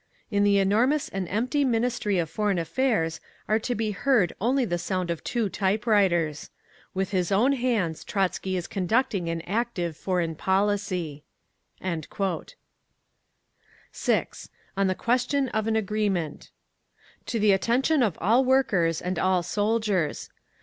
"In 0.31 0.43
the 0.43 0.57
enormous 0.57 1.09
and 1.09 1.29
empty 1.29 1.63
Ministry 1.63 2.17
of 2.17 2.27
Foreign 2.27 2.57
Affairs 2.57 3.19
are 3.47 3.59
to 3.59 3.75
be 3.75 3.91
heard 3.91 4.33
only 4.41 4.65
the 4.65 4.79
sound 4.79 5.11
of 5.11 5.23
two 5.23 5.47
typewriters. 5.47 6.49
With 6.95 7.11
his 7.11 7.31
own 7.31 7.51
hands 7.51 8.03
Trotzky 8.03 8.57
is 8.57 8.65
conducting 8.65 9.29
an 9.29 9.41
active 9.41 9.95
foreign 9.95 10.33
policy…." 10.33 11.23
6. 11.79 12.07
ON 14.75 14.87
THE 14.87 14.95
QUESTION 14.95 15.49
OF 15.49 15.67
AN 15.67 15.75
AGREEMENT 15.75 16.49
To 17.27 17.37
the 17.39 17.51
Attention 17.51 18.01
of 18.01 18.17
All 18.19 18.43
Workers 18.43 19.03
and 19.03 19.19
All 19.19 19.43
Soldiers. 19.43 20.31